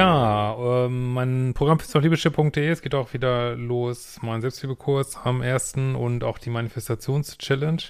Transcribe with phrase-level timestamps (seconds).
[0.00, 2.66] Ja, ähm, mein Programm ist auf liebeschiff.de.
[2.66, 4.18] Es geht auch wieder los.
[4.22, 7.82] Mein Selbstliebekurs am ersten und auch die Manifestations-Challenge.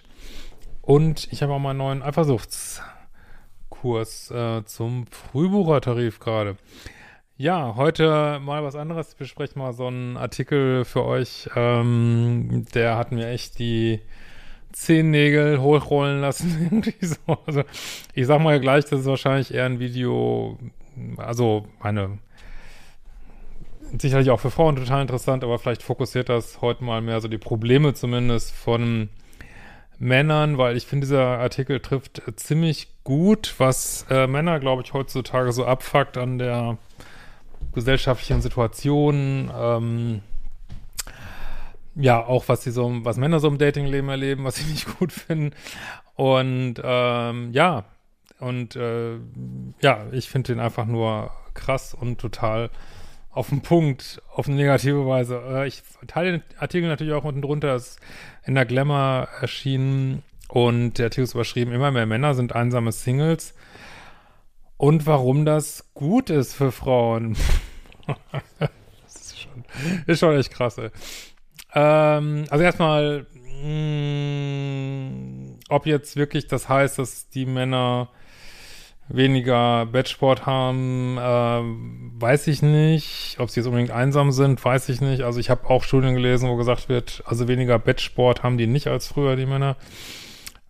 [0.83, 6.57] Und ich habe auch mal einen neuen Eifersuchtskurs äh, zum Frühbuchertarif gerade.
[7.37, 9.11] Ja, heute mal was anderes.
[9.11, 11.49] Ich bespreche mal so einen Artikel für euch.
[11.55, 14.01] Ähm, der hat mir echt die
[14.73, 16.83] Zehennägel hochrollen lassen.
[17.01, 17.39] So.
[17.47, 17.63] Also
[18.15, 20.59] ich sag mal gleich, das ist wahrscheinlich eher ein Video,
[21.17, 22.19] also meine
[23.99, 27.39] sicherlich auch für Frauen total interessant, aber vielleicht fokussiert das heute mal mehr so die
[27.39, 29.09] Probleme zumindest von
[29.99, 35.53] Männern, weil ich finde, dieser Artikel trifft ziemlich gut, was äh, Männer, glaube ich, heutzutage
[35.53, 36.79] so abfuckt an der
[37.75, 40.23] gesellschaftlichen Situation, ähm,
[41.97, 45.13] ja, auch was sie so, was Männer so im Datingleben erleben, was sie nicht gut
[45.13, 45.55] finden.
[46.15, 47.85] Und ähm, ja,
[48.41, 49.17] und äh,
[49.81, 52.71] ja, ich finde den einfach nur krass und total
[53.31, 55.43] auf den Punkt, auf eine negative Weise.
[55.47, 58.01] Äh, ich teile den Artikel natürlich auch unten drunter, ist
[58.45, 63.55] in der Glamour erschienen und der Artikel ist überschrieben, immer mehr Männer sind einsame Singles
[64.77, 67.37] und warum das gut ist für Frauen.
[69.03, 69.65] das ist schon,
[70.07, 70.91] ist schon echt krass, ey.
[71.73, 73.27] Ähm, also erstmal,
[73.63, 78.09] mh, mm, ob jetzt wirklich das heißt, dass die Männer
[79.13, 81.21] weniger Bettsport haben, äh,
[82.21, 83.37] weiß ich nicht.
[83.39, 85.23] Ob sie jetzt unbedingt einsam sind, weiß ich nicht.
[85.23, 88.87] Also ich habe auch Studien gelesen, wo gesagt wird, also weniger Bettsport haben die nicht
[88.87, 89.77] als früher, die Männer.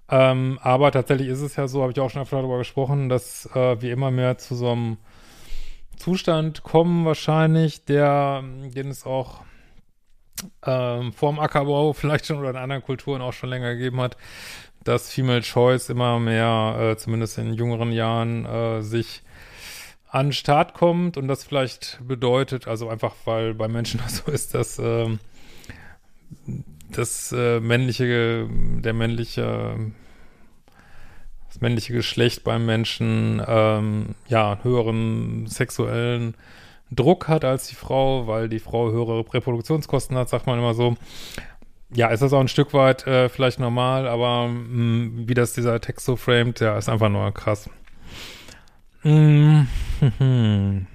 [0.08, 3.46] Ähm, aber tatsächlich ist es ja so, habe ich auch schon öfter darüber gesprochen, dass
[3.54, 4.96] äh, wir immer mehr zu so einem
[5.96, 9.42] Zustand kommen wahrscheinlich, der, den es auch
[10.64, 14.16] ähm, vorm Ackerbau vielleicht schon oder in anderen Kulturen auch schon länger gegeben hat,
[14.84, 19.22] dass Female Choice immer mehr, äh, zumindest in jüngeren Jahren, äh, sich
[20.08, 24.30] an den Start kommt und das vielleicht bedeutet, also einfach weil bei Menschen das so
[24.30, 25.08] ist, dass äh,
[26.90, 29.76] das äh, männliche, der männliche,
[31.48, 36.34] das männliche Geschlecht beim Menschen ähm, ja höheren sexuellen
[36.90, 40.96] Druck hat als die Frau, weil die Frau höhere Reproduktionskosten hat, sagt man immer so.
[41.92, 45.52] Ja, ist das auch ein Stück weit äh, vielleicht normal, aber mh, mm, wie das
[45.54, 47.68] dieser Text so framed, ja, ist einfach nur krass.
[49.02, 49.62] Mm.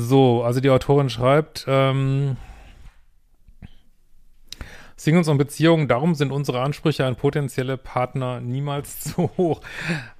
[0.00, 2.36] So, also die Autorin schreibt, ähm,
[4.96, 9.60] Singles und Beziehungen, darum sind unsere Ansprüche an potenzielle Partner niemals zu hoch.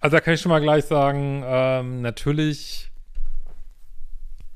[0.01, 2.88] Also da kann ich schon mal gleich sagen, ähm, natürlich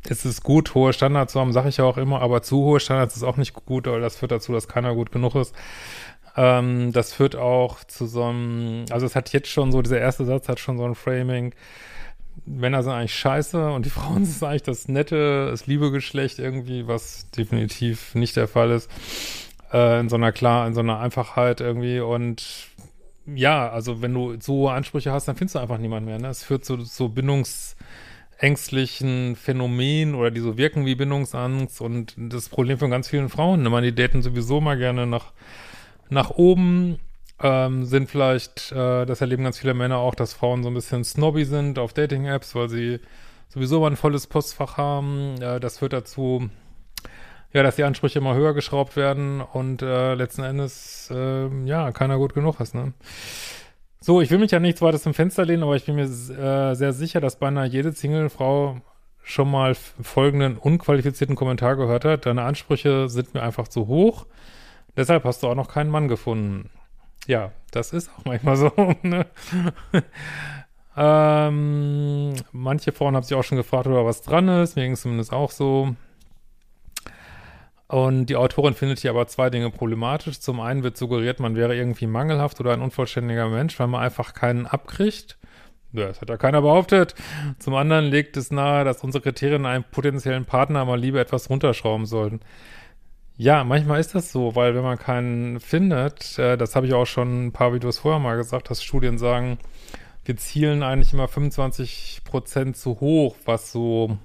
[0.08, 2.80] ist es gut, hohe Standards zu haben, sage ich ja auch immer, aber zu hohe
[2.80, 5.54] Standards ist auch nicht gut, weil das führt dazu, dass keiner gut genug ist.
[6.36, 10.24] Ähm, das führt auch zu so einem, also es hat jetzt schon so, dieser erste
[10.24, 11.54] Satz hat schon so ein Framing,
[12.46, 16.88] Männer sind eigentlich scheiße und die Frauen sind eigentlich das nette, das liebe Geschlecht irgendwie,
[16.88, 18.90] was definitiv nicht der Fall ist
[19.72, 22.68] äh, in so einer klar, in so einer Einfachheit irgendwie und
[23.26, 26.18] ja, also wenn du so hohe Ansprüche hast, dann findest du einfach niemanden mehr.
[26.18, 26.28] Ne?
[26.28, 27.08] Es führt zu so
[28.42, 33.62] bindungsängstlichen Phänomenen oder die so wirken wie Bindungsangst und das Problem von ganz vielen Frauen.
[33.62, 35.32] Man, die daten sowieso mal gerne nach,
[36.08, 36.98] nach oben,
[37.40, 41.04] ähm, sind vielleicht, äh, das erleben ganz viele Männer auch, dass Frauen so ein bisschen
[41.04, 42.98] snobby sind auf Dating-Apps, weil sie
[43.48, 45.40] sowieso mal ein volles Postfach haben.
[45.40, 46.50] Äh, das führt dazu,
[47.52, 52.18] ja, dass die Ansprüche immer höher geschraubt werden und äh, letzten Endes, äh, ja, keiner
[52.18, 52.92] gut genug ist, ne?
[54.04, 56.74] So, ich will mich ja nichts weiter zum Fenster lehnen, aber ich bin mir äh,
[56.74, 58.80] sehr sicher, dass beinahe jede Single-Frau
[59.22, 62.26] schon mal folgenden unqualifizierten Kommentar gehört hat.
[62.26, 64.26] Deine Ansprüche sind mir einfach zu hoch.
[64.96, 66.68] Deshalb hast du auch noch keinen Mann gefunden.
[67.28, 68.72] Ja, das ist auch manchmal so.
[69.02, 69.24] Ne?
[70.96, 74.74] ähm, manche Frauen haben sich auch schon gefragt, oder was dran ist.
[74.74, 75.94] Mir ging es zumindest auch so.
[77.92, 80.40] Und die Autorin findet hier aber zwei Dinge problematisch.
[80.40, 84.32] Zum einen wird suggeriert, man wäre irgendwie mangelhaft oder ein unvollständiger Mensch, weil man einfach
[84.32, 85.36] keinen abkriegt.
[85.92, 87.14] Das hat ja keiner behauptet.
[87.58, 92.06] Zum anderen legt es nahe, dass unsere Kriterien einen potenziellen Partner mal lieber etwas runterschrauben
[92.06, 92.40] sollten.
[93.36, 97.04] Ja, manchmal ist das so, weil wenn man keinen findet, äh, das habe ich auch
[97.04, 99.58] schon ein paar Videos vorher mal gesagt, dass Studien sagen,
[100.24, 104.16] wir zielen eigentlich immer 25 Prozent zu hoch, was so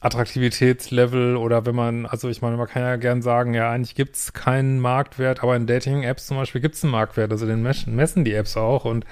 [0.00, 4.16] Attraktivitätslevel oder wenn man, also ich meine, man kann ja gern sagen, ja, eigentlich gibt
[4.16, 8.24] es keinen Marktwert, aber in Dating-Apps zum Beispiel gibt es einen Marktwert, also den messen
[8.24, 9.06] die Apps auch und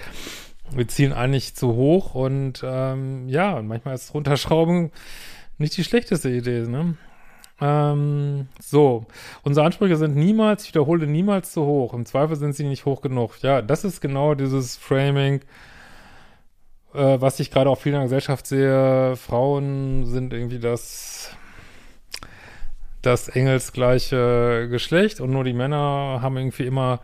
[0.71, 4.91] wir ziehen eigentlich zu hoch und ähm, ja, und manchmal ist Runterschrauben
[5.59, 6.97] nicht die schlechteste Idee, ne?
[7.61, 9.07] Ähm, so,
[9.43, 11.95] unsere Ansprüche sind niemals, ich wiederhole, niemals zu hoch.
[11.95, 13.41] Im Zweifel sind sie nicht hoch genug.
[13.43, 15.41] Ja, das ist genau dieses Framing,
[16.95, 21.31] äh, was ich gerade auch viel in der Gesellschaft sehe, Frauen sind irgendwie das,
[23.03, 27.01] das engelsgleiche Geschlecht und nur die Männer haben irgendwie immer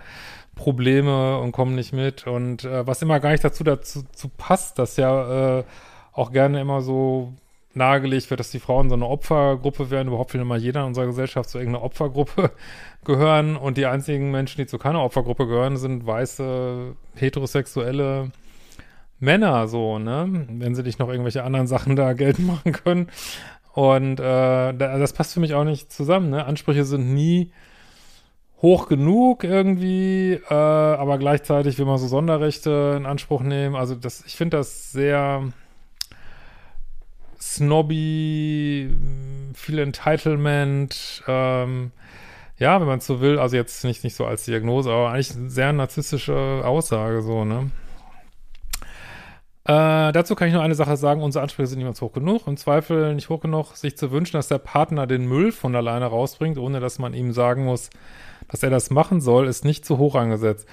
[0.55, 4.79] Probleme und kommen nicht mit und äh, was immer gar nicht dazu dazu zu passt,
[4.79, 5.65] dass ja äh,
[6.13, 7.33] auch gerne immer so
[7.73, 10.09] nahegelegt wird, dass die Frauen so eine Opfergruppe werden.
[10.09, 12.51] Überhaupt will immer jeder in unserer Gesellschaft zu irgendeiner Opfergruppe
[13.05, 18.33] gehören und die einzigen Menschen, die zu keiner Opfergruppe gehören, sind weiße, heterosexuelle
[19.21, 20.47] Männer, so, ne?
[20.51, 23.09] Wenn sie nicht noch irgendwelche anderen Sachen da geltend machen können.
[23.73, 26.45] Und äh, das passt für mich auch nicht zusammen, ne?
[26.45, 27.53] Ansprüche sind nie
[28.63, 33.75] hoch genug irgendwie, äh, aber gleichzeitig will man so Sonderrechte in Anspruch nehmen.
[33.75, 35.45] Also das, ich finde das sehr
[37.41, 38.91] snobby,
[39.55, 41.93] viel Entitlement, ähm,
[42.59, 45.49] ja, wenn man so will, also jetzt nicht, nicht so als Diagnose, aber eigentlich eine
[45.49, 47.71] sehr narzisstische Aussage, so, ne?
[49.71, 52.49] Äh, dazu kann ich nur eine Sache sagen, unsere Ansprüche sind niemals hoch genug.
[52.49, 56.07] Im Zweifel nicht hoch genug, sich zu wünschen, dass der Partner den Müll von alleine
[56.07, 57.91] rausbringt, ohne dass man ihm sagen muss,
[58.49, 60.67] dass er das machen soll, ist nicht zu hoch angesetzt.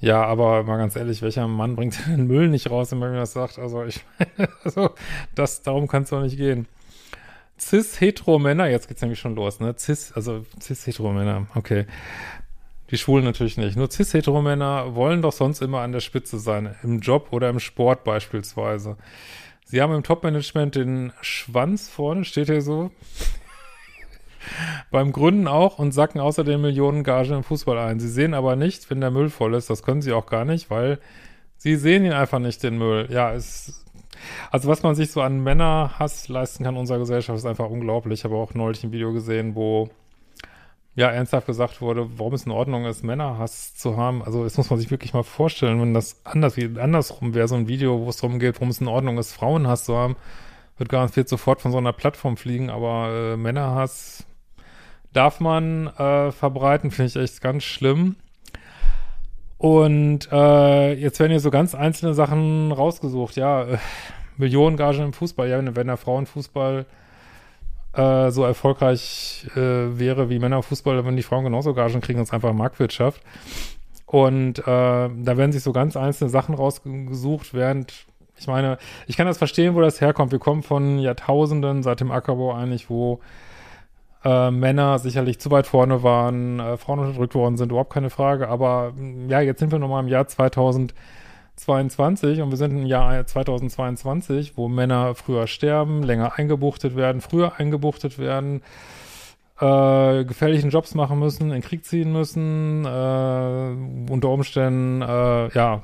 [0.00, 3.20] Ja, aber mal ganz ehrlich, welcher Mann bringt den Müll nicht raus, wenn man mir
[3.20, 3.58] das sagt?
[3.58, 4.04] Also ich,
[4.62, 4.90] also
[5.34, 6.68] das, darum kann es doch nicht gehen.
[7.58, 9.74] Cis-Hetero-Männer, jetzt geht's nämlich schon los, ne?
[9.74, 11.86] Cis, also Cis-Hetero-Männer, okay.
[12.90, 13.76] Die Schwulen natürlich nicht.
[13.76, 16.74] Nur Cis-Hetero-Männer wollen doch sonst immer an der Spitze sein.
[16.82, 18.96] Im Job oder im Sport beispielsweise.
[19.64, 22.90] Sie haben im Top-Management den Schwanz vorne, steht hier so.
[24.90, 28.00] Beim Gründen auch und sacken außerdem Millionen Gage im Fußball ein.
[28.00, 29.68] Sie sehen aber nicht, wenn der Müll voll ist.
[29.68, 30.98] Das können sie auch gar nicht, weil
[31.58, 33.08] sie sehen ihn einfach nicht, den Müll.
[33.10, 33.84] Ja, es,
[34.50, 38.20] also was man sich so an Männerhass leisten kann in unserer Gesellschaft ist einfach unglaublich.
[38.20, 39.90] Ich habe auch neulich ein Video gesehen, wo
[40.98, 44.20] ja ernsthaft gesagt wurde, warum es in Ordnung ist, Männerhass zu haben.
[44.20, 47.54] Also das muss man sich wirklich mal vorstellen, wenn das anders wie andersrum wäre, so
[47.54, 50.16] ein Video, wo es darum geht, warum es in Ordnung ist, Frauenhass zu haben,
[50.76, 54.26] wird garantiert sofort von so einer Plattform fliegen, aber äh, Männerhass
[55.12, 58.16] darf man äh, verbreiten, finde ich echt ganz schlimm.
[59.56, 63.36] Und äh, jetzt werden hier so ganz einzelne Sachen rausgesucht.
[63.36, 63.78] Ja, äh,
[64.36, 65.48] Millionengage im Fußball.
[65.48, 66.86] Ja, wenn der Frauenfußball
[67.92, 72.52] äh, so erfolgreich äh, wäre wie Männerfußball, würden die Frauen genauso Gagen kriegen, ist einfach
[72.52, 73.22] Marktwirtschaft.
[74.06, 78.06] Und äh, da werden sich so ganz einzelne Sachen rausgesucht, während
[78.38, 80.32] ich meine, ich kann das verstehen, wo das herkommt.
[80.32, 83.20] Wir kommen von Jahrtausenden seit dem Ackerbau eigentlich, wo
[84.24, 88.48] äh, Männer sicherlich zu weit vorne waren, äh, Frauen unterdrückt worden sind, überhaupt keine Frage.
[88.48, 88.92] Aber
[89.28, 90.26] ja, jetzt sind wir nochmal im Jahr
[91.58, 97.56] 2022 und wir sind im Jahr 2022, wo Männer früher sterben, länger eingebuchtet werden, früher
[97.58, 98.62] eingebuchtet werden,
[99.60, 105.82] äh, gefährlichen Jobs machen müssen, in Krieg ziehen müssen, äh, unter Umständen, äh, ja,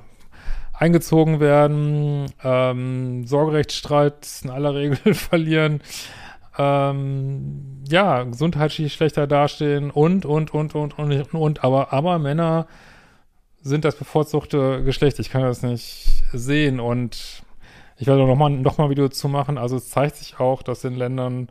[0.72, 5.80] eingezogen werden, ähm, Sorgerechtsstreit in aller Regel verlieren,
[6.56, 12.66] ähm, ja, gesundheitlich schlechter dastehen und, und, und, und, und, und, aber, aber Männer
[13.64, 15.18] sind das bevorzugte Geschlecht.
[15.18, 17.42] Ich kann das nicht sehen und
[17.96, 19.56] ich werde noch mal, noch mal ein Video zu machen.
[19.58, 21.48] Also es zeigt sich auch, dass in Ländern,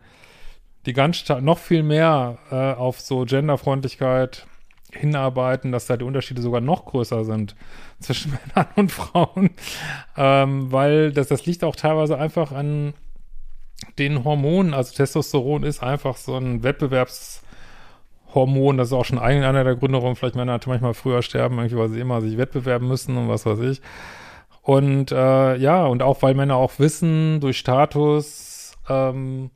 [0.85, 4.45] die ganz noch viel mehr äh, auf so Genderfreundlichkeit
[4.91, 7.55] hinarbeiten, dass da die Unterschiede sogar noch größer sind
[7.99, 9.49] zwischen Männern und Frauen,
[10.15, 12.93] ähm, weil das, das liegt auch teilweise einfach an
[13.97, 16.61] den Hormonen, also Testosteron ist einfach so ein
[18.33, 21.77] Wettbewerbshormon, das ist auch schon einer der Gründe, warum vielleicht Männer manchmal früher sterben, irgendwie,
[21.77, 23.81] weil sie immer sich wettbewerben müssen und was weiß ich.
[24.61, 29.51] Und äh, ja, und auch weil Männer auch wissen, durch Status, ähm,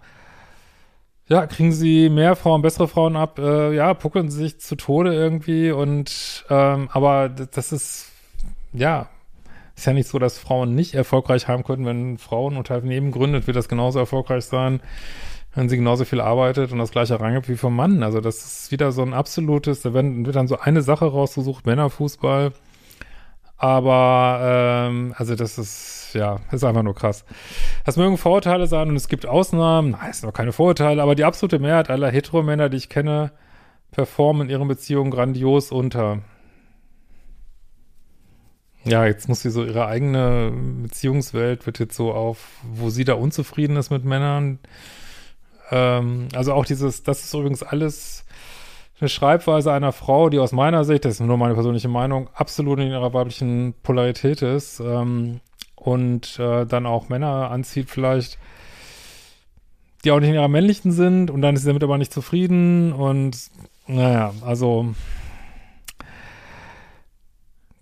[1.28, 5.14] ja, kriegen sie mehr Frauen, bessere Frauen ab, äh, ja, puckeln sie sich zu Tode
[5.14, 8.12] irgendwie und ähm, aber das ist
[8.74, 9.10] ja
[9.76, 11.86] ist ja nicht so, dass Frauen nicht erfolgreich haben könnten.
[11.86, 14.80] Wenn Frauen Unternehmen gründet, wird das genauso erfolgreich sein,
[15.58, 18.04] wenn sie genauso viel arbeitet und das gleiche reingibt wie vom Mann.
[18.04, 22.54] Also das ist wieder so ein absolutes, da wird dann so eine Sache rausgesucht, Männerfußball.
[23.58, 27.26] Aber, ähm, also das ist, ja, ist einfach nur krass.
[27.86, 29.92] Das mögen Vorurteile sein und es gibt Ausnahmen.
[30.00, 33.32] Nein, es sind noch keine Vorurteile, aber die absolute Mehrheit aller Heteromänner, die ich kenne,
[33.90, 36.20] performen in ihren Beziehungen grandios unter.
[38.84, 43.16] Ja, jetzt muss sie so ihre eigene Beziehungswelt wird jetzt so auf, wo sie da
[43.16, 44.60] unzufrieden ist mit Männern.
[45.72, 48.26] Ähm, also auch dieses, das ist übrigens alles
[49.00, 52.80] eine Schreibweise einer Frau, die aus meiner Sicht, das ist nur meine persönliche Meinung, absolut
[52.80, 55.40] in ihrer weiblichen Polarität ist ähm,
[55.76, 58.40] und äh, dann auch Männer anzieht vielleicht,
[60.04, 62.92] die auch nicht in ihrer männlichen sind und dann ist sie damit aber nicht zufrieden
[62.92, 63.38] und
[63.86, 64.94] naja, also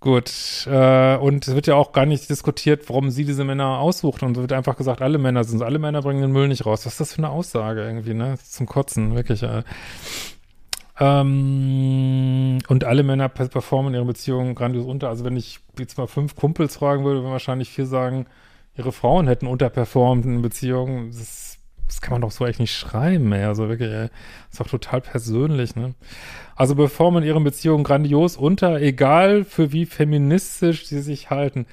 [0.00, 4.22] Gut, äh, und es wird ja auch gar nicht diskutiert, warum sie diese Männer aussucht
[4.22, 6.84] und es wird einfach gesagt, alle Männer sind alle Männer bringen den Müll nicht raus.
[6.84, 8.38] Was ist das für eine Aussage irgendwie, ne?
[8.44, 9.42] Zum Kotzen, wirklich.
[9.42, 9.62] Äh.
[10.98, 15.08] Ähm, und alle Männer performen in ihrer Beziehung grandios unter.
[15.08, 18.26] Also wenn ich jetzt mal fünf Kumpels fragen würde, würden wahrscheinlich vier sagen,
[18.76, 21.10] ihre Frauen hätten unterperformt in Beziehungen.
[21.10, 21.55] Das,
[21.86, 23.44] das kann man doch so echt nicht schreiben, ey.
[23.44, 24.08] Also wirklich, ey.
[24.50, 25.94] Ist doch total persönlich, ne?
[26.54, 31.66] Also performen in ihren Beziehungen grandios unter, egal für wie feministisch sie sich halten.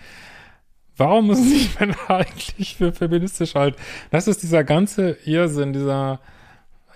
[0.97, 3.77] Warum müssen sich Männer eigentlich für feministisch halten?
[4.11, 6.19] Das ist dieser ganze Irrsinn, dieser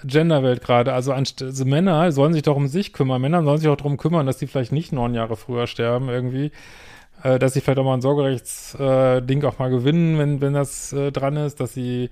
[0.04, 0.94] Genderwelt gerade.
[0.94, 3.22] Also, also Männer sollen sich doch um sich kümmern.
[3.22, 6.52] Männer sollen sich auch darum kümmern, dass sie vielleicht nicht neun Jahre früher sterben irgendwie.
[7.24, 10.94] Äh, dass sie vielleicht auch mal ein Sorgerechtsding äh, auch mal gewinnen, wenn, wenn das
[10.94, 12.12] äh, dran ist, dass sie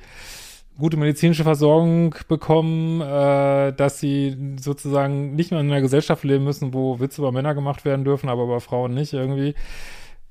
[0.77, 6.73] gute medizinische Versorgung bekommen, äh, dass sie sozusagen nicht mehr in einer Gesellschaft leben müssen,
[6.73, 9.55] wo Witze über Männer gemacht werden dürfen, aber über Frauen nicht irgendwie.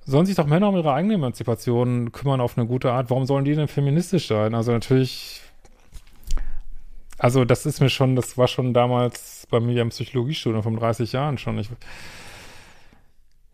[0.06, 3.08] Sollen sich doch Männer um ihre eigene Emanzipation kümmern auf eine gute Art.
[3.08, 4.54] Warum sollen die denn feministisch sein?
[4.54, 5.40] Also natürlich
[7.18, 11.12] also das ist mir schon, das war schon damals bei mir im Psychologiestudium von 30
[11.12, 11.58] Jahren schon.
[11.58, 11.70] Ich,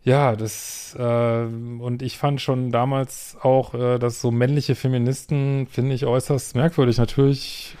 [0.03, 5.93] ja, das äh, und ich fand schon damals auch, äh, dass so männliche Feministen finde
[5.93, 6.97] ich äußerst merkwürdig.
[6.97, 7.77] Natürlich,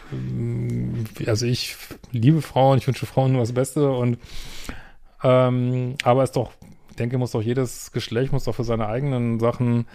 [1.19, 1.77] äh, also ich
[2.11, 4.19] liebe Frauen, ich wünsche Frauen nur das Beste und
[5.23, 6.51] ähm, aber es doch,
[6.99, 9.87] denke, muss doch jedes Geschlecht muss doch für seine eigenen Sachen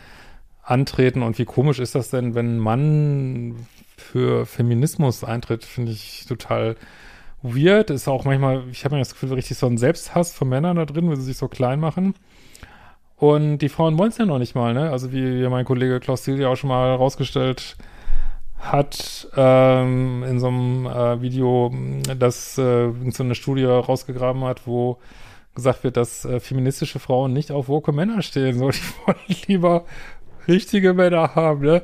[0.62, 3.66] antreten und wie komisch ist das denn, wenn ein Mann
[3.96, 6.76] für Feminismus eintritt, finde ich total
[7.54, 7.90] weird.
[7.90, 10.84] Ist auch manchmal, ich habe mir das Gefühl, richtig so ein Selbsthass von Männern da
[10.84, 12.14] drin, weil sie sich so klein machen.
[13.16, 14.90] Und die Frauen wollen es ja noch nicht mal, ne?
[14.90, 17.76] Also wie mein Kollege Klaus Silja auch schon mal rausgestellt
[18.58, 21.72] hat ähm, in so einem äh, Video,
[22.18, 24.98] das äh, so eine Studie rausgegraben hat, wo
[25.54, 28.58] gesagt wird, dass äh, feministische Frauen nicht auf woke Männer stehen.
[28.58, 29.84] So, die wollen lieber
[30.46, 31.82] richtige Männer haben, ne?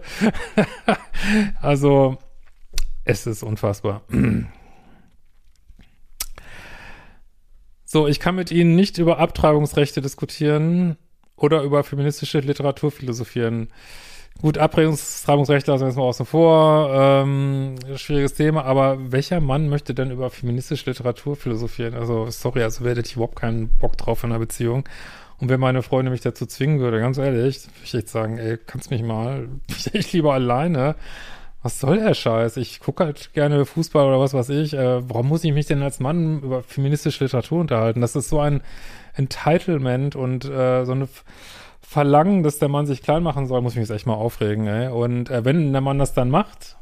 [1.60, 2.18] also,
[3.04, 4.02] es ist unfassbar.
[7.92, 10.96] so, ich kann mit Ihnen nicht über Abtreibungsrechte diskutieren
[11.36, 13.68] oder über feministische Literatur philosophieren.
[14.40, 19.92] Gut, Abtreibungsrechte lassen wir jetzt mal außen vor, ähm, schwieriges Thema, aber welcher Mann möchte
[19.92, 21.92] denn über feministische Literatur philosophieren?
[21.92, 24.88] Also, sorry, also wer hätte ich überhaupt keinen Bock drauf in einer Beziehung.
[25.38, 28.56] Und wenn meine Freundin mich dazu zwingen würde, ganz ehrlich, würde ich echt sagen, ey,
[28.66, 29.50] kannst mich mal,
[29.92, 30.96] ich lieber alleine.
[31.62, 32.56] Was soll der Scheiß?
[32.56, 34.74] Ich gucke halt gerne Fußball oder was weiß ich.
[34.74, 38.00] Äh, warum muss ich mich denn als Mann über feministische Literatur unterhalten?
[38.00, 38.62] Das ist so ein
[39.14, 41.08] Entitlement und äh, so eine
[41.80, 44.66] Verlangen, dass der Mann sich klein machen soll, muss ich mich jetzt echt mal aufregen,
[44.66, 44.88] ey.
[44.88, 46.76] Und äh, wenn der Mann das dann macht,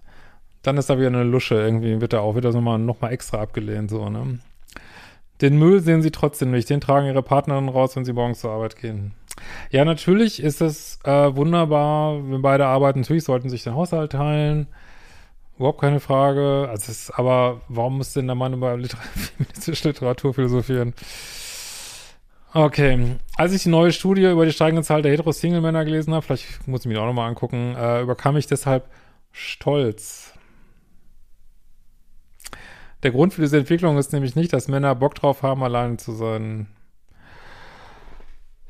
[0.63, 1.57] dann ist da wieder eine Lusche.
[1.57, 4.39] Irgendwie wird er auch wieder so mal noch mal extra abgelehnt, so, ne?
[5.41, 6.69] Den Müll sehen sie trotzdem nicht.
[6.71, 9.15] Den tragen ihre Partnerinnen raus, wenn sie morgens zur Arbeit gehen.
[9.71, 13.01] Ja, natürlich ist es äh, wunderbar, wenn beide arbeiten.
[13.01, 14.67] Natürlich sollten sich den Haushalt teilen.
[15.59, 16.69] Überhaupt keine Frage.
[16.71, 18.97] Also es, aber warum muss denn der Mann über Liter
[19.37, 20.95] feministische Literatur philosophieren?
[22.53, 23.17] Okay.
[23.37, 26.81] Als ich die neue Studie über die steigende Zahl der hetero-Single-Männer gelesen habe, vielleicht muss
[26.81, 28.89] ich mir auch nochmal angucken, äh, überkam ich deshalb
[29.33, 30.35] Stolz.
[33.03, 36.13] Der Grund für diese Entwicklung ist nämlich nicht, dass Männer Bock drauf haben, alleine zu
[36.13, 36.67] sein.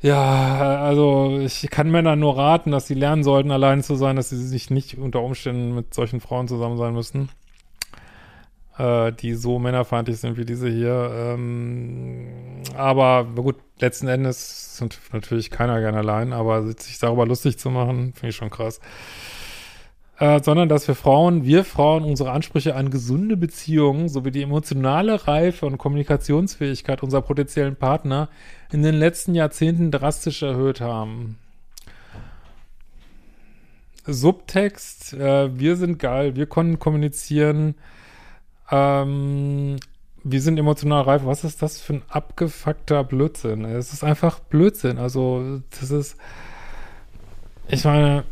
[0.01, 4.29] Ja, also ich kann Männern nur raten, dass sie lernen sollten, alleine zu sein, dass
[4.29, 7.29] sie sich nicht unter Umständen mit solchen Frauen zusammen sein müssen,
[8.79, 11.11] äh, die so männerfeindlich sind wie diese hier.
[11.13, 12.27] Ähm,
[12.75, 18.13] aber gut, letzten Endes sind natürlich keiner gerne allein, aber sich darüber lustig zu machen,
[18.13, 18.81] finde ich schon krass
[20.21, 25.27] äh, sondern dass wir Frauen, wir Frauen unsere Ansprüche an gesunde Beziehungen sowie die emotionale
[25.27, 28.29] Reife und Kommunikationsfähigkeit unserer potenziellen Partner
[28.71, 31.39] in den letzten Jahrzehnten drastisch erhöht haben.
[34.05, 37.73] Subtext, äh, wir sind geil, wir konnten kommunizieren,
[38.69, 39.77] ähm,
[40.23, 41.25] wir sind emotional reif.
[41.25, 43.65] Was ist das für ein abgefuckter Blödsinn?
[43.65, 44.99] Es ist einfach Blödsinn.
[44.99, 46.15] Also, das ist,
[47.69, 48.23] ich meine,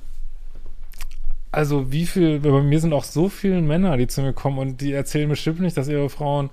[1.51, 4.81] also wie viel, bei mir sind auch so viele Männer, die zu mir kommen und
[4.81, 6.51] die erzählen bestimmt nicht, dass ihre Frauen,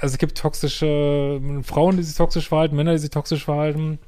[0.00, 3.98] also es gibt toxische Frauen, die sich toxisch verhalten, Männer, die sich toxisch verhalten.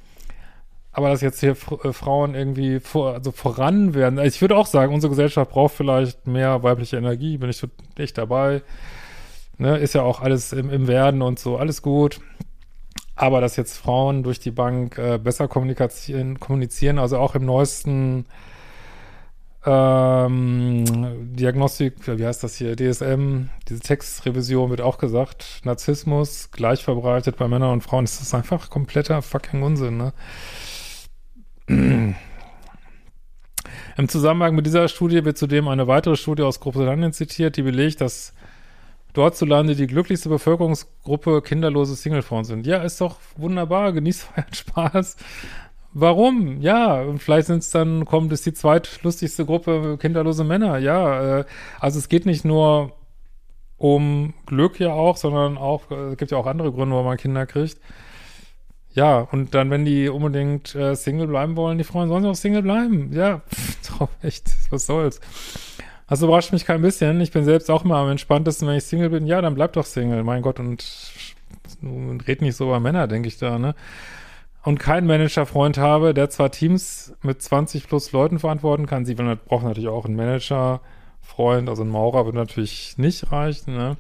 [0.93, 4.19] Aber dass jetzt hier äh, Frauen irgendwie vor, also voran werden.
[4.19, 7.63] Also ich würde auch sagen, unsere Gesellschaft braucht vielleicht mehr weibliche Energie, bin ich
[7.97, 8.63] echt dabei.
[9.59, 12.21] Ne, ist ja auch alles im, im Werden und so, alles gut.
[13.17, 18.27] Aber dass jetzt Frauen durch die Bank äh, besser kommunizieren, kommunizieren, also auch im neuesten
[19.65, 22.75] Ähm, Diagnostik, wie heißt das hier?
[22.75, 28.05] DSM, diese Textrevision wird auch gesagt, Narzissmus gleich verbreitet bei Männern und Frauen.
[28.05, 30.13] Das ist einfach kompletter fucking Unsinn, ne?
[33.97, 38.01] Im Zusammenhang mit dieser Studie wird zudem eine weitere Studie aus Großbritannien zitiert, die belegt,
[38.01, 38.35] dass
[39.13, 42.67] dort zu Lande die glücklichste Bevölkerungsgruppe kinderlose Singlefrauen sind.
[42.67, 45.17] Ja, ist doch wunderbar, genießt euren Spaß.
[45.95, 46.61] Warum?
[46.61, 50.79] Ja, und vielleicht sind es dann, kommt es die zweitlustigste Gruppe kinderlose Männer.
[50.79, 51.45] Ja, äh,
[51.81, 52.93] also es geht nicht nur
[53.77, 57.19] um Glück ja auch, sondern auch, äh, es gibt ja auch andere Gründe, warum man
[57.19, 57.79] Kinder kriegt.
[58.95, 62.63] Ja, und dann, wenn die unbedingt äh, Single bleiben wollen, die Frauen sollen auch Single
[62.63, 63.11] bleiben.
[63.13, 65.21] Ja, pff, echt, was soll's.
[66.09, 67.21] Das überrascht mich kein bisschen.
[67.23, 69.27] Ich bin selbst auch immer am entspanntesten, wenn ich Single bin.
[69.27, 70.61] Ja, dann bleib doch Single, mein Gott.
[70.61, 70.85] Und,
[71.81, 73.75] und red nicht so über Männer, denke ich da, ne?
[74.65, 79.05] Und keinen Managerfreund habe, der zwar Teams mit 20 plus Leuten verantworten kann.
[79.05, 83.97] Sie brauchen natürlich auch einen Managerfreund, also ein Maurer wird natürlich nicht reichen, ne?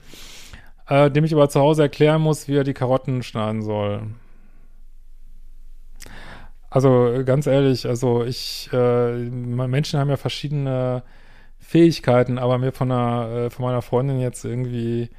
[0.86, 4.02] Äh, dem ich aber zu Hause erklären muss, wie er die Karotten schneiden soll.
[6.70, 11.02] Also ganz ehrlich, also ich, äh, Menschen haben ja verschiedene
[11.58, 15.10] Fähigkeiten, aber mir von einer, äh, von meiner Freundin jetzt irgendwie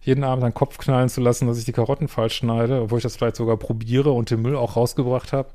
[0.00, 3.02] jeden Abend einen Kopf knallen zu lassen, dass ich die Karotten falsch schneide, obwohl ich
[3.02, 5.50] das vielleicht sogar probiere und den Müll auch rausgebracht habe.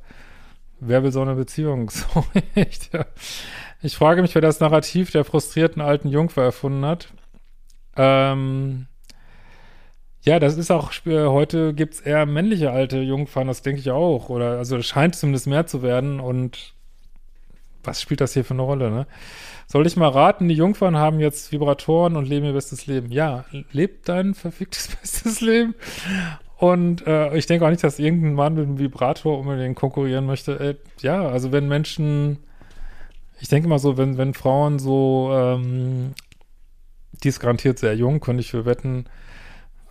[0.80, 1.90] Wer will so eine Beziehung?
[2.14, 3.06] So echt, ja.
[3.82, 7.14] Ich frage mich, wer das Narrativ der frustrierten alten Jungfer erfunden hat.
[7.96, 8.88] Ähm,
[10.22, 14.30] ja, das ist auch, äh, heute gibt's eher männliche alte Jungfern, das denke ich auch.
[14.30, 16.22] Oder, also es scheint zumindest mehr zu werden.
[16.22, 16.74] Und
[17.84, 19.08] was spielt das hier für eine Rolle, ne?
[19.74, 23.12] Soll ich mal raten, die Jungfern haben jetzt Vibratoren und leben ihr bestes Leben.
[23.12, 25.74] Ja, lebt dein verficktes bestes Leben.
[26.58, 30.60] Und äh, ich denke auch nicht, dass irgendein Mann mit einem Vibrator unbedingt konkurrieren möchte.
[30.60, 32.38] Äh, ja, also wenn Menschen,
[33.40, 36.14] ich denke mal so, wenn, wenn Frauen so, ähm,
[37.24, 39.06] die ist garantiert sehr jung, könnte ich für wetten,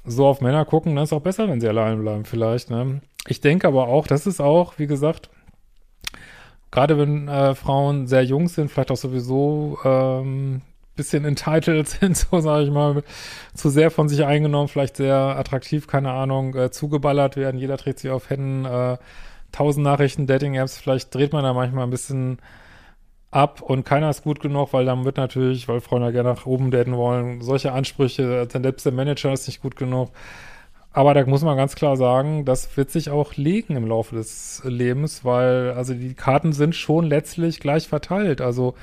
[0.05, 2.71] so auf Männer gucken, dann ist es auch besser, wenn sie allein bleiben, vielleicht.
[2.71, 3.01] Ne?
[3.27, 5.29] Ich denke aber auch, das ist auch, wie gesagt,
[6.73, 10.63] gerade wenn äh, Frauen sehr jung sind, vielleicht auch sowieso ähm,
[10.97, 13.05] bisschen entitled sind, so sage ich mal,
[13.55, 18.01] zu sehr von sich eingenommen, vielleicht sehr attraktiv, keine Ahnung, äh, zugeballert werden, jeder dreht
[18.01, 18.97] sich auf Händen, äh,
[19.53, 22.39] tausend Nachrichten, Dating-Apps, vielleicht dreht man da manchmal ein bisschen
[23.31, 26.47] ab und keiner ist gut genug, weil dann wird natürlich, weil Frauen ja gerne nach
[26.47, 30.11] oben daten wollen, solche Ansprüche, selbst der Manager ist nicht gut genug.
[30.93, 34.63] Aber da muss man ganz klar sagen, das wird sich auch legen im Laufe des
[34.65, 38.43] Lebens, weil also die Karten sind schon letztlich gleich verteilt.
[38.43, 38.75] Also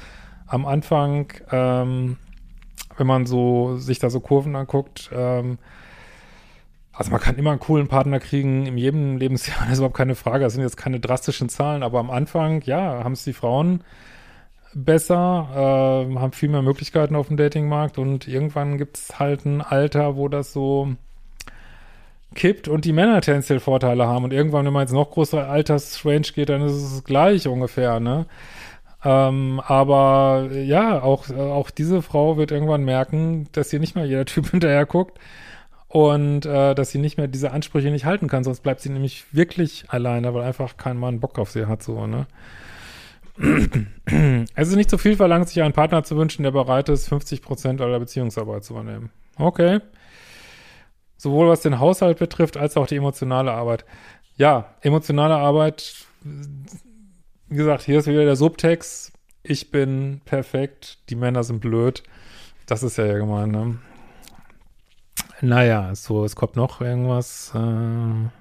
[0.48, 2.18] am Anfang, ähm,
[2.98, 5.60] wenn man so sich da so Kurven anguckt, ähm,
[6.92, 10.16] also man kann immer einen coolen Partner kriegen in jedem Lebensjahr, das ist überhaupt keine
[10.16, 10.44] Frage.
[10.44, 13.84] Das sind jetzt keine drastischen Zahlen, aber am Anfang, ja, haben es die Frauen
[14.74, 19.62] besser, äh, haben viel mehr Möglichkeiten auf dem Datingmarkt und irgendwann gibt es halt ein
[19.62, 20.96] Alter, wo das so
[22.36, 26.22] kippt und die Männer tendenziell Vorteile haben und irgendwann, wenn man jetzt noch größere Altersrange
[26.34, 28.28] geht, dann ist es gleich ungefähr, ne?
[29.04, 34.26] Ähm, aber ja, auch, auch diese Frau wird irgendwann merken, dass hier nicht mehr jeder
[34.26, 35.18] Typ hinterher guckt
[35.88, 39.34] und äh, dass sie nicht mehr diese Ansprüche nicht halten kann, sonst bleibt sie nämlich
[39.34, 42.28] wirklich alleine, weil einfach kein Mann Bock auf sie hat, so, ne?
[44.56, 47.42] es ist nicht zu viel verlangt, sich einen Partner zu wünschen, der bereit ist, 50
[47.42, 49.12] Prozent aller Beziehungsarbeit zu übernehmen.
[49.38, 49.80] Okay.
[51.20, 53.84] Sowohl was den Haushalt betrifft, als auch die emotionale Arbeit.
[54.38, 59.12] Ja, emotionale Arbeit, wie gesagt, hier ist wieder der Subtext.
[59.44, 62.04] Ich bin perfekt, die Männer sind blöd.
[62.68, 63.80] Das ist ja ja gemein, ne?
[65.42, 67.52] Naja, so, es kommt noch irgendwas.
[67.54, 68.39] Äh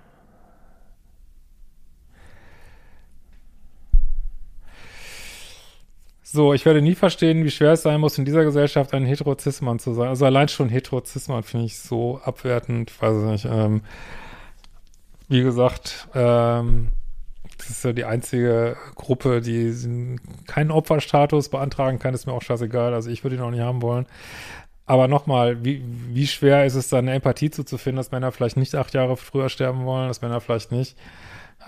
[6.31, 9.79] So, ich werde nie verstehen, wie schwer es sein muss, in dieser Gesellschaft ein Heterozismann
[9.79, 10.09] zu sein.
[10.09, 13.45] Also allein schon Heterozismann finde ich so abwertend, weiß ich nicht.
[13.51, 13.81] Ähm,
[15.29, 16.89] wie gesagt, ähm,
[17.57, 19.73] das ist ja die einzige Gruppe, die
[20.47, 22.93] keinen Opferstatus beantragen kann, ist mir auch scheißegal.
[22.93, 24.05] Also ich würde ihn auch nicht haben wollen.
[24.85, 28.75] Aber nochmal, wie, wie schwer ist es dann, eine Empathie zuzufinden, dass Männer vielleicht nicht
[28.75, 30.95] acht Jahre früher sterben wollen, dass Männer vielleicht nicht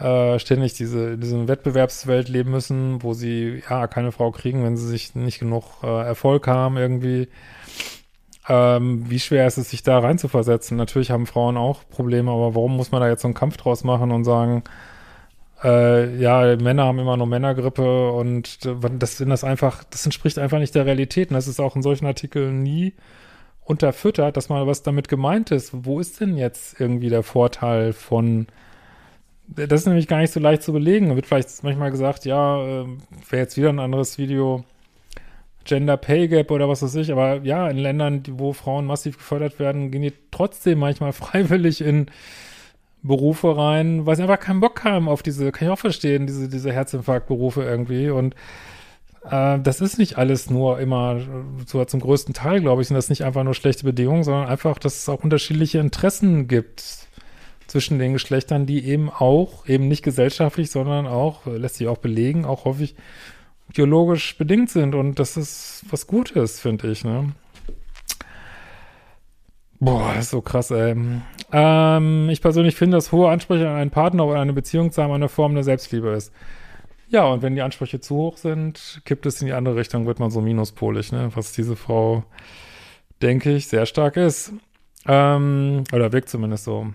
[0.00, 4.88] äh, ständig diese, diese Wettbewerbswelt leben müssen, wo sie ja keine Frau kriegen, wenn sie
[4.88, 7.28] sich nicht genug äh, Erfolg haben irgendwie.
[8.48, 10.76] Ähm, wie schwer ist es, sich da reinzuversetzen?
[10.76, 13.84] Natürlich haben Frauen auch Probleme, aber warum muss man da jetzt so einen Kampf draus
[13.84, 14.64] machen und sagen,
[15.62, 18.60] äh, ja, Männer haben immer nur Männergrippe und
[18.98, 21.30] das das einfach, das entspricht einfach nicht der Realität.
[21.30, 22.94] Und das ist auch in solchen Artikeln nie
[23.64, 25.84] unterfüttert, dass mal was damit gemeint ist.
[25.84, 28.46] Wo ist denn jetzt irgendwie der Vorteil von
[29.56, 31.08] das ist nämlich gar nicht so leicht zu belegen.
[31.08, 32.86] Da wird vielleicht manchmal gesagt, ja, äh,
[33.28, 34.64] wäre jetzt wieder ein anderes Video,
[35.64, 39.58] Gender Pay Gap oder was weiß ich, aber ja, in Ländern, wo Frauen massiv gefördert
[39.58, 42.06] werden, gehen die trotzdem manchmal freiwillig in
[43.02, 46.48] Berufe rein, weil sie einfach keinen Bock haben auf diese, kann ich auch verstehen, diese,
[46.48, 48.10] diese Herzinfarktberufe irgendwie.
[48.10, 48.34] Und
[49.24, 51.20] äh, das ist nicht alles nur immer,
[51.66, 54.78] so zum größten Teil, glaube ich, sind das nicht einfach nur schlechte Bedingungen, sondern einfach,
[54.78, 57.08] dass es auch unterschiedliche Interessen gibt
[57.70, 62.44] zwischen den Geschlechtern, die eben auch, eben nicht gesellschaftlich, sondern auch, lässt sich auch belegen,
[62.44, 62.96] auch häufig
[63.72, 67.32] biologisch bedingt sind und das ist was Gutes, finde ich, ne?
[69.78, 70.96] Boah, das ist so krass, ey.
[71.52, 75.12] Ähm, ich persönlich finde, dass hohe Ansprüche an einen Partner oder eine Beziehung zu haben
[75.12, 76.32] eine Form der Selbstliebe ist.
[77.08, 80.18] Ja, und wenn die Ansprüche zu hoch sind, kippt es in die andere Richtung, wird
[80.18, 81.30] man so minuspolig, ne?
[81.34, 82.24] Was diese Frau,
[83.22, 84.52] denke ich, sehr stark ist.
[85.06, 86.88] Ähm, oder wirkt zumindest so.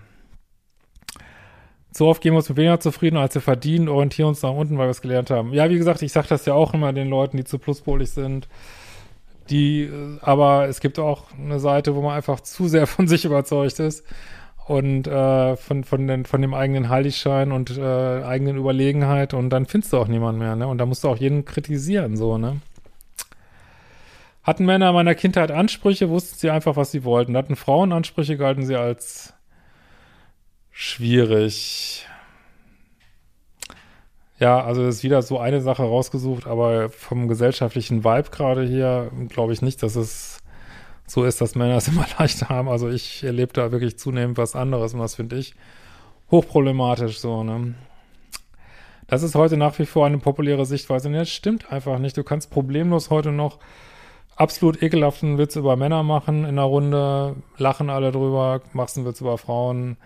[1.96, 4.76] Zu oft gehen wir uns mit weniger zufrieden, als wir verdienen, orientieren uns nach unten,
[4.76, 5.54] weil wir es gelernt haben.
[5.54, 8.48] Ja, wie gesagt, ich sage das ja auch immer den Leuten, die zu pluspolig sind.
[9.48, 13.24] Die, äh, aber es gibt auch eine Seite, wo man einfach zu sehr von sich
[13.24, 14.04] überzeugt ist
[14.66, 19.64] und äh, von, von, den, von dem eigenen Heiligschein und äh, eigenen Überlegenheit und dann
[19.64, 20.68] findest du auch niemanden mehr, ne?
[20.68, 22.60] Und da musst du auch jeden kritisieren, so, ne?
[24.42, 27.38] Hatten Männer in meiner Kindheit Ansprüche, wussten sie einfach, was sie wollten.
[27.38, 29.32] Hatten Frauen Ansprüche, galten sie als
[30.76, 32.06] schwierig.
[34.38, 39.10] Ja, also das ist wieder so eine Sache rausgesucht, aber vom gesellschaftlichen Vibe gerade hier
[39.30, 40.40] glaube ich nicht, dass es
[41.06, 42.68] so ist, dass Männer es immer leichter haben.
[42.68, 45.54] Also ich erlebe da wirklich zunehmend was anderes und das finde ich
[46.30, 47.74] hochproblematisch so, ne?
[49.06, 51.06] Das ist heute nach wie vor eine populäre Sichtweise.
[51.08, 52.16] Und das stimmt einfach nicht.
[52.16, 53.60] Du kannst problemlos heute noch
[54.34, 59.20] absolut ekelhaften Witz über Männer machen in einer Runde, lachen alle drüber, machst einen Witz
[59.20, 59.96] über Frauen,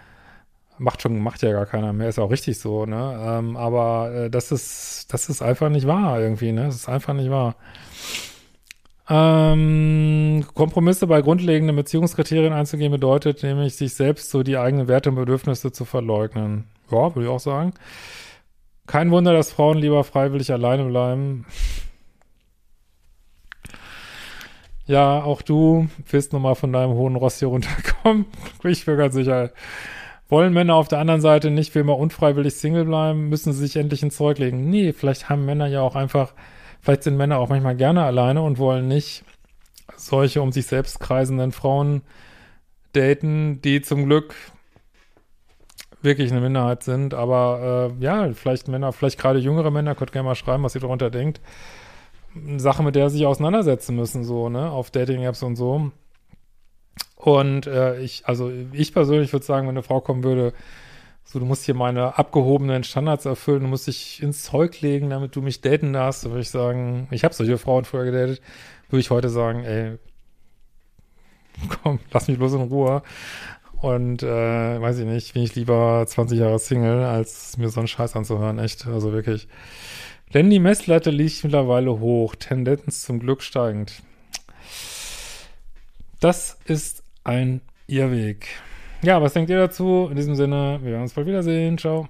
[0.81, 3.21] macht schon, macht ja gar keiner mehr, ist auch richtig so, ne?
[3.23, 6.67] Ähm, aber äh, das ist, das ist einfach nicht wahr irgendwie, ne?
[6.67, 7.57] Das ist einfach nicht wahr.
[9.09, 15.17] Ähm, Kompromisse bei grundlegenden Beziehungskriterien einzugehen bedeutet nämlich, sich selbst so die eigenen Werte und
[15.17, 16.65] Bedürfnisse zu verleugnen.
[16.91, 17.75] Ja, würde ich auch sagen.
[18.87, 21.45] Kein Wunder, dass Frauen lieber freiwillig alleine bleiben.
[24.87, 28.27] Ja, auch du wirst nochmal von deinem hohen Ross hier runterkommen.
[28.63, 29.51] Bin ich mir ganz sicher.
[30.31, 33.29] Wollen Männer auf der anderen Seite nicht für immer unfreiwillig Single bleiben?
[33.29, 34.71] Müssen sie sich endlich ins Zeug legen?
[34.71, 36.35] Nee, vielleicht haben Männer ja auch einfach,
[36.81, 39.25] vielleicht sind Männer auch manchmal gerne alleine und wollen nicht
[39.97, 42.03] solche um sich selbst kreisenden Frauen
[42.93, 44.35] daten, die zum Glück
[46.01, 47.13] wirklich eine Minderheit sind.
[47.13, 50.81] Aber äh, ja, vielleicht Männer, vielleicht gerade jüngere Männer, könnt gerne mal schreiben, was ihr
[50.81, 51.41] darunter denkt.
[52.37, 55.91] Eine Sache, mit der sie sich auseinandersetzen müssen, so, ne, auf Dating-Apps und so.
[57.21, 60.55] Und äh, ich, also ich persönlich würde sagen, wenn eine Frau kommen würde,
[61.23, 65.37] so, du musst hier meine abgehobenen Standards erfüllen, du musst dich ins Zeug legen, damit
[65.37, 68.41] du mich daten darfst, würde ich sagen, ich habe solche Frauen früher gedatet,
[68.89, 69.99] würde ich heute sagen, ey,
[71.83, 73.03] komm, lass mich bloß in Ruhe.
[73.83, 77.89] Und äh, weiß ich nicht, bin ich lieber 20 Jahre Single, als mir so einen
[77.89, 79.47] Scheiß anzuhören, echt, also wirklich.
[80.33, 84.03] Denn die Messlatte liegt mittlerweile hoch, Tendenz zum Glück steigend.
[86.21, 88.47] Das ist ein Irrweg.
[89.03, 90.09] Ja, was denkt ihr dazu?
[90.11, 91.79] In diesem Sinne, wir werden uns bald wiedersehen.
[91.79, 92.09] Ciao.